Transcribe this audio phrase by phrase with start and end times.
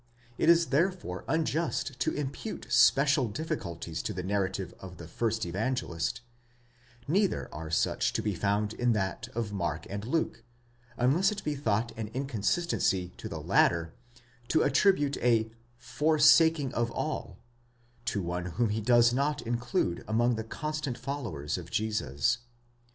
[0.39, 6.21] It is therefore unjust to impute special difficulties to the narrative of the first Evangelist:
[7.07, 10.43] neither are such to be found in that of Mark and Luke,
[10.97, 13.93] unless it be thought an inconsistency in the latter
[14.47, 17.37] to attribute a forsaking of all,
[18.03, 22.39] καταλιπὼν ἅπαντα, to one whom he does not include among the constant followers of Jesus.?